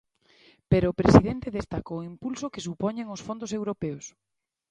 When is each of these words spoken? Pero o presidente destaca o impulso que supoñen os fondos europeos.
Pero 0.71 0.85
o 0.89 0.97
presidente 1.01 1.55
destaca 1.57 1.91
o 1.99 2.05
impulso 2.11 2.51
que 2.53 2.65
supoñen 2.67 3.11
os 3.15 3.21
fondos 3.27 3.51
europeos. 3.59 4.05